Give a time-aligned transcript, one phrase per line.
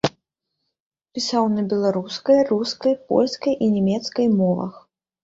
[1.17, 4.73] Пісаў на беларускай, рускай, польскай і нямецкай мовах.